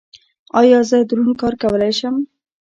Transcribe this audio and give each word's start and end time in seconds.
ایا 0.59 0.79
زه 0.89 0.97
دروند 1.09 1.35
کار 1.41 1.53
کولی 1.61 1.93
شم؟ 1.99 2.15